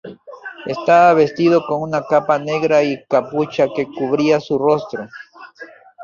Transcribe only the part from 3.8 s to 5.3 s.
cubría su rostro.